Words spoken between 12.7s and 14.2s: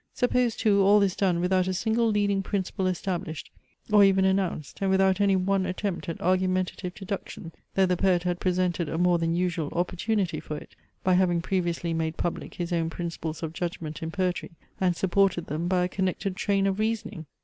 own principles of judgment in